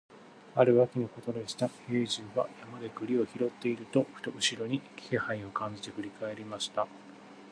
[0.55, 6.87] ある秋のことでした、兵十は山で栗を拾っていると、ふと後ろに気配を感じて振り返りました。